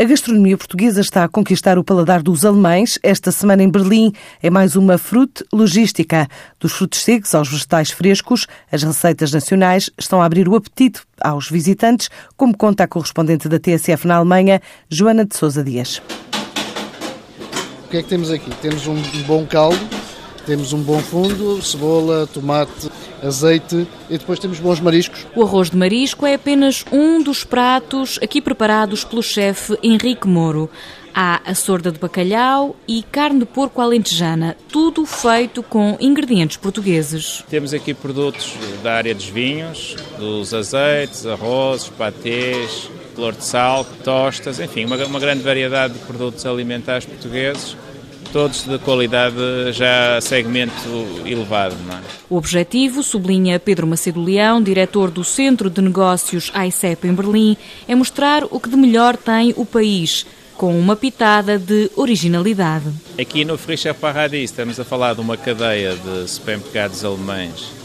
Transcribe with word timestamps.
A 0.00 0.04
gastronomia 0.04 0.56
portuguesa 0.56 1.02
está 1.02 1.24
a 1.24 1.28
conquistar 1.28 1.76
o 1.76 1.84
paladar 1.84 2.22
dos 2.22 2.46
alemães. 2.46 2.98
Esta 3.02 3.30
semana 3.30 3.62
em 3.62 3.68
Berlim 3.68 4.14
é 4.42 4.48
mais 4.48 4.74
uma 4.74 4.96
fruta 4.96 5.44
logística. 5.52 6.26
Dos 6.58 6.72
frutos 6.72 7.00
secos 7.00 7.34
aos 7.34 7.50
vegetais 7.50 7.90
frescos, 7.90 8.46
as 8.72 8.82
receitas 8.82 9.30
nacionais 9.30 9.90
estão 9.98 10.22
a 10.22 10.24
abrir 10.24 10.48
o 10.48 10.56
apetite 10.56 11.02
aos 11.20 11.50
visitantes, 11.50 12.08
como 12.34 12.56
conta 12.56 12.84
a 12.84 12.88
correspondente 12.88 13.46
da 13.46 13.58
TSF 13.58 14.06
na 14.06 14.16
Alemanha, 14.16 14.62
Joana 14.88 15.26
de 15.26 15.36
Sousa 15.36 15.62
Dias. 15.62 16.00
O 17.84 17.88
que 17.90 17.98
é 17.98 18.02
que 18.02 18.08
temos 18.08 18.30
aqui? 18.30 18.50
Temos 18.62 18.86
um 18.86 18.96
bom 19.26 19.44
caldo, 19.44 19.76
temos 20.46 20.72
um 20.72 20.82
bom 20.82 20.98
fundo, 21.00 21.62
cebola, 21.62 22.26
tomate, 22.26 22.90
azeite 23.22 23.86
e 24.08 24.18
depois 24.18 24.38
temos 24.38 24.58
bons 24.58 24.80
mariscos. 24.80 25.26
O 25.34 25.42
arroz 25.42 25.70
de 25.70 25.76
marisco 25.76 26.26
é 26.26 26.34
apenas 26.34 26.84
um 26.90 27.22
dos 27.22 27.44
pratos 27.44 28.18
aqui 28.22 28.40
preparados 28.40 29.04
pelo 29.04 29.22
chefe 29.22 29.78
Henrique 29.82 30.26
Moro. 30.26 30.70
Há 31.12 31.40
a 31.44 31.54
sorda 31.54 31.90
de 31.90 31.98
bacalhau 31.98 32.76
e 32.86 33.02
carne 33.02 33.40
de 33.40 33.44
porco 33.44 33.80
alentejana, 33.80 34.56
tudo 34.68 35.04
feito 35.04 35.60
com 35.60 35.96
ingredientes 36.00 36.56
portugueses. 36.56 37.44
Temos 37.50 37.74
aqui 37.74 37.92
produtos 37.92 38.54
da 38.82 38.94
área 38.94 39.12
dos 39.12 39.24
vinhos, 39.24 39.96
dos 40.18 40.54
azeites, 40.54 41.26
arrozes, 41.26 41.88
patês, 41.88 42.88
flor 43.14 43.34
de 43.34 43.44
sal, 43.44 43.84
tostas, 44.04 44.60
enfim, 44.60 44.84
uma, 44.84 44.96
uma 45.04 45.18
grande 45.18 45.42
variedade 45.42 45.94
de 45.94 46.00
produtos 46.00 46.46
alimentares 46.46 47.04
portugueses 47.04 47.76
todos 48.32 48.64
de 48.64 48.78
qualidade 48.78 49.36
já 49.72 50.20
segmento 50.20 50.72
elevado. 51.24 51.74
É? 51.90 52.00
O 52.28 52.36
objetivo, 52.36 53.02
sublinha 53.02 53.58
Pedro 53.58 53.86
Macedo 53.86 54.22
Leão, 54.22 54.62
diretor 54.62 55.10
do 55.10 55.24
Centro 55.24 55.68
de 55.68 55.80
Negócios 55.80 56.50
AICEP 56.54 57.08
em 57.08 57.14
Berlim, 57.14 57.56
é 57.88 57.94
mostrar 57.94 58.44
o 58.44 58.60
que 58.60 58.68
de 58.68 58.76
melhor 58.76 59.16
tem 59.16 59.52
o 59.56 59.64
país, 59.64 60.26
com 60.56 60.78
uma 60.78 60.94
pitada 60.94 61.58
de 61.58 61.90
originalidade. 61.96 62.86
Aqui 63.18 63.44
no 63.44 63.56
Frischer 63.56 63.94
Paradis 63.94 64.50
estamos 64.50 64.78
a 64.78 64.84
falar 64.84 65.14
de 65.14 65.20
uma 65.20 65.36
cadeia 65.36 65.96
de 65.96 66.28
supermercados 66.28 67.04
alemães 67.04 67.79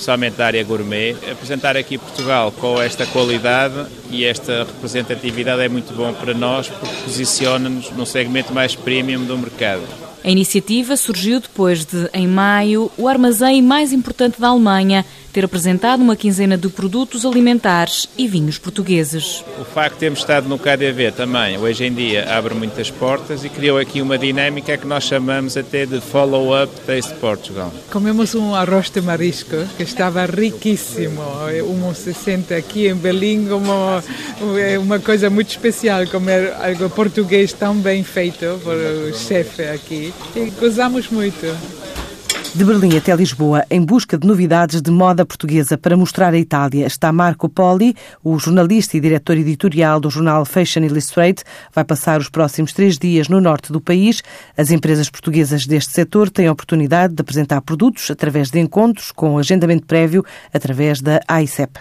especialmente 0.00 0.36
da 0.36 0.46
área 0.46 0.64
gourmet. 0.64 1.14
Apresentar 1.30 1.76
aqui 1.76 1.98
Portugal 1.98 2.50
com 2.52 2.80
esta 2.80 3.06
qualidade 3.06 3.86
e 4.10 4.24
esta 4.24 4.64
representatividade 4.64 5.62
é 5.62 5.68
muito 5.68 5.92
bom 5.94 6.12
para 6.14 6.32
nós 6.32 6.68
porque 6.68 7.02
posiciona-nos 7.04 7.90
num 7.90 8.06
segmento 8.06 8.52
mais 8.52 8.74
premium 8.74 9.24
do 9.24 9.36
mercado. 9.36 10.09
A 10.22 10.30
iniciativa 10.30 10.96
surgiu 10.96 11.40
depois 11.40 11.84
de, 11.86 12.08
em 12.12 12.26
maio, 12.26 12.90
o 12.98 13.08
armazém 13.08 13.62
mais 13.62 13.92
importante 13.92 14.38
da 14.38 14.48
Alemanha 14.48 15.04
ter 15.32 15.44
apresentado 15.44 16.02
uma 16.02 16.16
quinzena 16.16 16.58
de 16.58 16.68
produtos 16.68 17.24
alimentares 17.24 18.08
e 18.18 18.26
vinhos 18.26 18.58
portugueses. 18.58 19.44
O 19.60 19.64
facto 19.64 19.94
de 19.94 20.00
termos 20.00 20.18
estado 20.18 20.48
no 20.48 20.58
KDV 20.58 21.12
também, 21.12 21.56
hoje 21.56 21.84
em 21.84 21.92
dia, 21.92 22.36
abre 22.36 22.52
muitas 22.54 22.90
portas 22.90 23.44
e 23.44 23.48
criou 23.48 23.78
aqui 23.78 24.02
uma 24.02 24.18
dinâmica 24.18 24.76
que 24.76 24.86
nós 24.86 25.04
chamamos 25.04 25.56
até 25.56 25.86
de 25.86 26.00
Follow-up 26.00 26.72
Taste 26.80 27.14
Portugal. 27.14 27.72
Comemos 27.90 28.34
um 28.34 28.54
arroz 28.54 28.90
de 28.90 29.00
marisco 29.00 29.56
que 29.76 29.84
estava 29.84 30.26
riquíssimo. 30.26 31.22
Uno 31.66 31.94
se 31.94 32.12
sente 32.12 32.52
aqui 32.52 32.88
em 32.88 32.94
Berlim 32.94 33.46
como 33.46 33.70
é 34.58 34.78
uma 34.78 34.98
coisa 34.98 35.30
muito 35.30 35.50
especial 35.50 36.06
comer 36.08 36.52
algo 36.60 36.90
português 36.90 37.52
tão 37.52 37.76
bem 37.76 38.02
feito 38.02 38.60
por 38.64 38.74
o 38.74 39.14
chefe 39.14 39.62
E 40.36 40.50
gozamos 40.50 41.08
muito. 41.08 41.46
De 42.52 42.64
Berlim 42.64 42.96
até 42.96 43.14
Lisboa, 43.14 43.64
em 43.70 43.80
busca 43.80 44.18
de 44.18 44.26
novidades 44.26 44.82
de 44.82 44.90
moda 44.90 45.24
portuguesa 45.24 45.78
para 45.78 45.96
mostrar 45.96 46.34
a 46.34 46.38
Itália, 46.38 46.84
está 46.84 47.12
Marco 47.12 47.48
Poli, 47.48 47.94
o 48.24 48.36
jornalista 48.40 48.96
e 48.96 49.00
diretor 49.00 49.36
editorial 49.36 50.00
do 50.00 50.10
jornal 50.10 50.44
Fashion 50.44 50.82
Illustrated. 50.82 51.44
Vai 51.72 51.84
passar 51.84 52.18
os 52.18 52.28
próximos 52.28 52.72
três 52.72 52.98
dias 52.98 53.28
no 53.28 53.40
norte 53.40 53.72
do 53.72 53.80
país. 53.80 54.20
As 54.56 54.72
empresas 54.72 55.08
portuguesas 55.08 55.64
deste 55.64 55.92
setor 55.92 56.28
têm 56.28 56.48
a 56.48 56.52
oportunidade 56.52 57.14
de 57.14 57.20
apresentar 57.20 57.60
produtos 57.60 58.10
através 58.10 58.50
de 58.50 58.58
encontros 58.58 59.12
com 59.12 59.38
agendamento 59.38 59.86
prévio 59.86 60.24
através 60.52 61.00
da 61.00 61.20
AICEP. 61.28 61.78